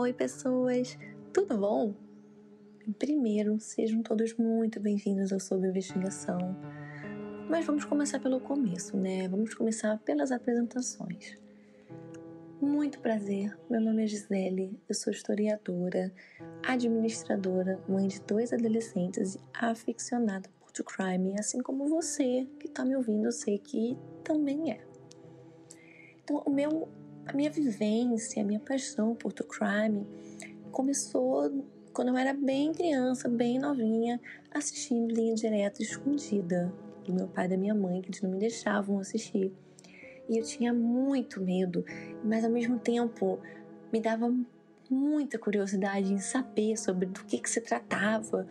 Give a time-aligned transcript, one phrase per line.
[0.00, 0.98] Oi, pessoas!
[1.30, 1.94] Tudo bom?
[2.98, 6.56] Primeiro, sejam todos muito bem-vindos ao Sob Investigação.
[7.50, 9.28] Mas vamos começar pelo começo, né?
[9.28, 11.38] Vamos começar pelas apresentações.
[12.62, 16.10] Muito prazer, meu nome é Gisele, eu sou historiadora,
[16.66, 22.86] administradora, mãe de dois adolescentes e aficionada por true crime, assim como você que está
[22.86, 24.80] me ouvindo, eu sei que também é.
[26.24, 26.88] Então, o meu
[27.30, 30.04] a minha vivência, a minha paixão por true crime
[30.72, 34.20] começou quando eu era bem criança, bem novinha,
[34.50, 36.72] assistindo linha direta escondida
[37.04, 39.52] do meu pai e da minha mãe, que eles não me deixavam assistir.
[40.28, 41.84] E eu tinha muito medo,
[42.24, 43.38] mas ao mesmo tempo
[43.92, 44.32] me dava
[44.88, 48.46] muita curiosidade em saber sobre do que, que se tratava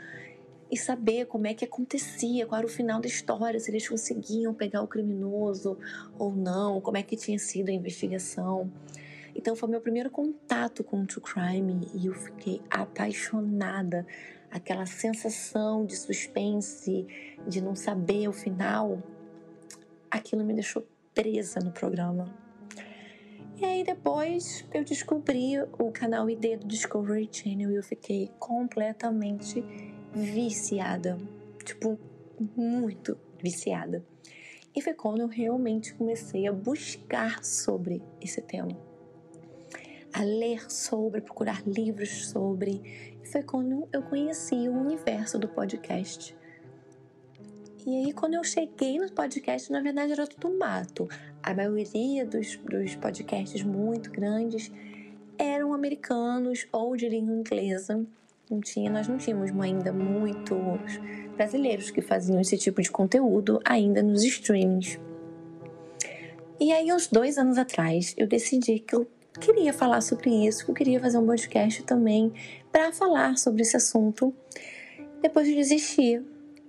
[0.72, 4.54] e saber como é que acontecia, qual era o final da história, se eles conseguiam
[4.54, 5.78] pegar o criminoso
[6.18, 8.72] ou não, como é que tinha sido a investigação.
[9.36, 14.06] Então foi meu primeiro contato com o true crime e eu fiquei apaixonada.
[14.52, 17.06] Aquela sensação de suspense,
[17.48, 19.02] de não saber o final,
[20.10, 22.34] aquilo me deixou presa no programa.
[23.62, 29.64] E aí depois eu descobri o canal ID do Discovery Channel e eu fiquei completamente
[30.14, 31.18] viciada,
[31.64, 32.00] tipo,
[32.56, 34.04] muito viciada.
[34.76, 38.78] E foi quando eu realmente comecei a buscar sobre esse tema,
[40.14, 42.82] a ler sobre, procurar livros sobre.
[43.22, 46.36] E foi quando eu conheci o universo do podcast.
[47.86, 51.08] E aí, quando eu cheguei no podcast, na verdade era tudo mato.
[51.42, 54.72] A maioria dos, dos podcasts muito grandes
[55.38, 58.06] eram americanos ou de língua inglesa
[58.50, 61.00] não tinha, nós não tínhamos ainda muitos
[61.36, 65.00] brasileiros que faziam esse tipo de conteúdo ainda nos streamings.
[66.60, 69.08] E aí, uns dois anos atrás, eu decidi que eu
[69.40, 72.34] queria falar sobre isso, que eu queria fazer um podcast também
[72.72, 74.34] para falar sobre esse assunto.
[75.22, 76.22] Depois eu desisti,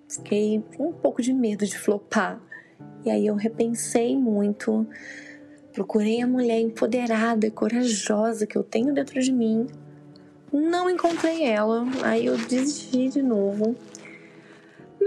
[0.08, 2.40] fiquei com um pouco de medo de flopar.
[3.04, 4.86] E aí eu repensei muito,
[5.72, 9.66] procurei a mulher empoderada e corajosa que eu tenho dentro de mim
[10.52, 13.76] não encontrei ela, aí eu desisti de novo.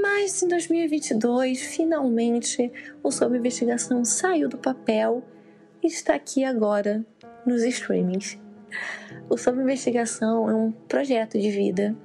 [0.01, 2.71] Mas em 2022, finalmente,
[3.03, 5.23] o Sob Investigação saiu do papel
[5.83, 7.05] e está aqui agora
[7.45, 8.37] nos streamings.
[9.29, 11.95] O Sob Investigação é um projeto de vida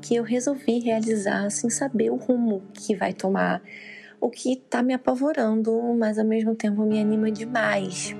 [0.00, 3.62] que eu resolvi realizar sem saber o rumo que vai tomar,
[4.20, 8.14] o que está me apavorando, mas ao mesmo tempo me anima demais.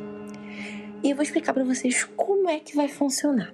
[1.03, 3.53] E eu vou explicar para vocês como é que vai funcionar.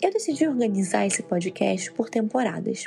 [0.00, 2.84] Eu decidi organizar esse podcast por temporadas.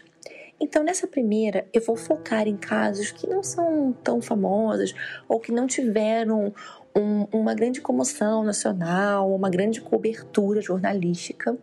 [0.58, 4.94] Então, nessa primeira, eu vou focar em casos que não são tão famosos
[5.28, 6.54] ou que não tiveram
[6.96, 11.58] um, uma grande comoção nacional, uma grande cobertura jornalística.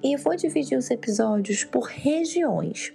[0.00, 2.92] E eu vou dividir os episódios por regiões.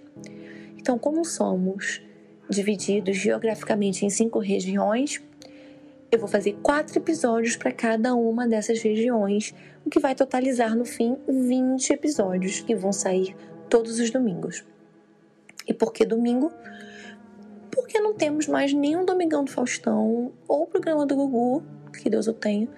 [0.77, 2.01] Então, como somos
[2.49, 5.21] divididos geograficamente em cinco regiões,
[6.13, 9.51] eu vou fazer quatro episódios para cada uma dessas regiões,
[9.83, 13.35] o que vai totalizar no fim 20 episódios que vão sair
[13.67, 14.63] todos os domingos.
[15.67, 16.51] E por que domingo?
[17.71, 21.63] Porque não temos mais nenhum Domingão do Faustão ou programa do Gugu,
[21.99, 22.69] que Deus eu tenho.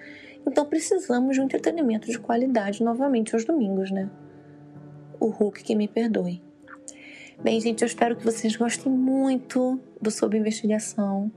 [0.46, 4.08] Então precisamos de um entretenimento de qualidade novamente aos domingos, né?
[5.20, 6.42] O Hulk que me perdoe.
[7.44, 11.30] Bem, gente, eu espero que vocês gostem muito do Sob Investigação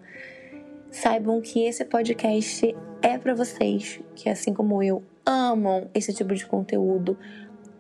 [0.92, 6.46] saibam que esse podcast é para vocês que, assim como eu, amam esse tipo de
[6.46, 7.18] conteúdo,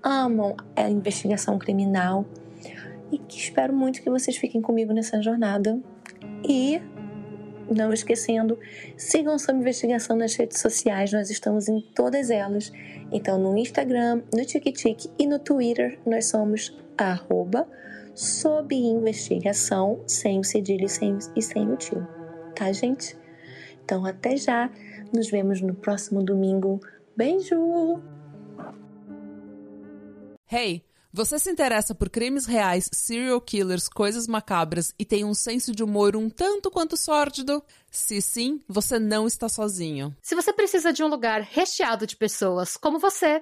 [0.03, 2.25] amam a investigação criminal
[3.11, 5.79] e que espero muito que vocês fiquem comigo nessa jornada.
[6.47, 6.81] E,
[7.75, 8.57] não esquecendo,
[8.95, 12.71] sigam Sob Investigação nas redes sociais, nós estamos em todas elas.
[13.11, 17.67] Então, no Instagram, no TikTok e no Twitter, nós somos arroba
[18.13, 22.18] sob investigação, sem o cedilho e sem, e sem o tio
[22.59, 23.17] tá, gente?
[23.83, 24.69] Então, até já.
[25.13, 26.79] Nos vemos no próximo domingo.
[27.15, 27.55] Beijo!
[30.51, 30.83] Hey!
[31.11, 35.83] Você se interessa por crimes reais, serial killers, coisas macabras e tem um senso de
[35.83, 37.63] humor um tanto quanto sórdido?
[37.89, 40.15] Se sim, você não está sozinho.
[40.21, 43.41] Se você precisa de um lugar recheado de pessoas como você,